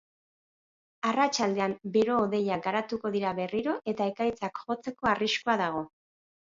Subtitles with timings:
[1.09, 5.91] Arratsaldean bero-hodeiak garatuko dira berriro eta ekaitzak jotzeko arriskua dago.